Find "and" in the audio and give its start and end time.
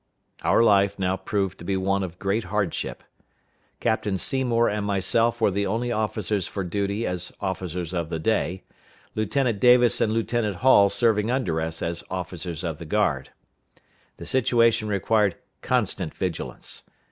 4.67-4.83, 10.01-10.11